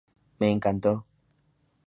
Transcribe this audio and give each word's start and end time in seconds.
Me 0.39 0.49
encantó. 0.49 1.05